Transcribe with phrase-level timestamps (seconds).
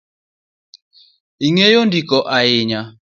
[1.45, 2.81] Ing’eyo ndiko ahinya